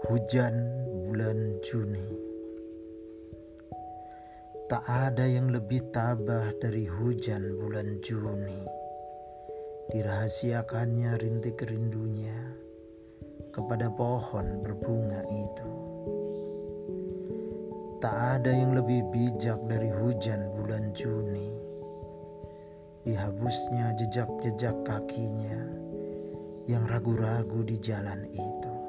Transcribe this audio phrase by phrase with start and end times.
[0.00, 0.56] Hujan
[1.04, 2.08] bulan Juni.
[4.64, 8.64] Tak ada yang lebih tabah dari hujan bulan Juni.
[9.92, 12.32] Dirahasiakannya rintik rindunya
[13.52, 15.70] Kepada pohon berbunga itu.
[18.00, 21.52] Tak ada yang lebih bijak dari hujan bulan Juni.
[23.04, 25.60] Dihabusnya jejak-jejak kakinya
[26.64, 28.79] yang ragu-ragu di jalan itu.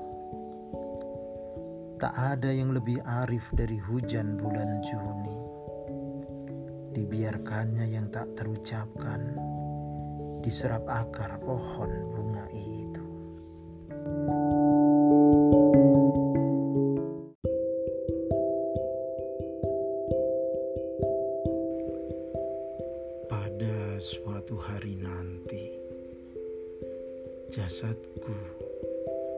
[2.02, 5.38] Tak ada yang lebih arif dari hujan bulan Juni.
[6.98, 9.38] Dibiarkannya yang tak terucapkan,
[10.42, 13.06] diserap akar pohon bunga itu.
[23.30, 25.70] Pada suatu hari nanti,
[27.54, 28.34] jasadku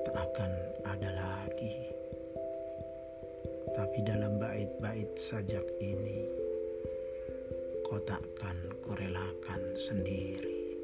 [0.07, 0.51] tak akan
[0.87, 2.02] ada lagi
[3.93, 6.25] tapi dalam bait-bait sajak ini
[7.85, 10.81] kau takkan kurelakan sendiri.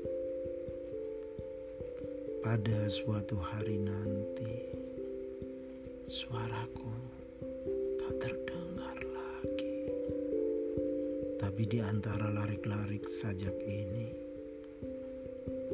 [2.46, 4.62] Pada suatu hari nanti,
[6.06, 6.94] suaraku
[7.98, 9.90] tak terdengar lagi.
[11.42, 14.14] Tapi di antara larik-larik sajak ini,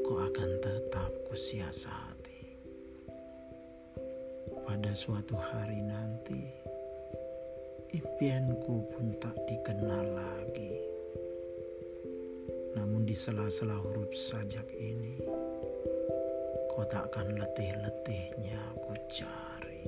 [0.07, 2.47] kau akan tetap kusiasati.
[4.63, 6.65] Pada suatu hari nanti,
[7.95, 10.75] impianku pun tak dikenal lagi.
[12.75, 15.23] Namun di sela-sela huruf sajak ini,
[16.75, 19.83] kau takkan letih-letihnya ku cari.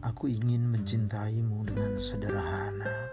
[0.00, 3.12] Aku ingin mencintaimu dengan sederhana